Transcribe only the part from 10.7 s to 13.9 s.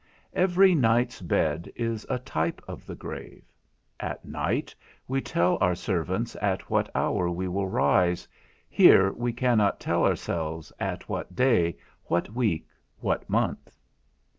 at what day, what week, what month.